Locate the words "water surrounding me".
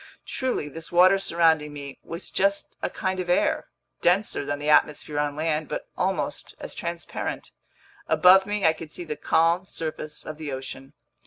0.91-1.99